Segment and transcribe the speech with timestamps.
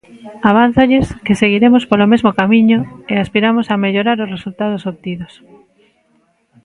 [0.51, 2.79] Avánzolles que seguiremos polo mesmo camiño
[3.11, 5.33] e aspiramos a mellorar os resultados obtidos.